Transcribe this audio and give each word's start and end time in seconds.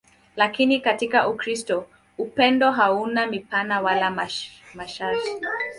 Lakini 0.35 0.81
katika 0.81 1.27
Ukristo 1.29 1.85
upendo 2.17 2.71
hauna 2.71 3.27
mipaka 3.27 3.81
wala 3.81 4.11
masharti. 4.75 5.29